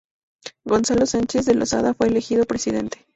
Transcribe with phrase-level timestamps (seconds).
[0.65, 3.05] Gonzalo Sánchez de Lozada fue elegido presidente.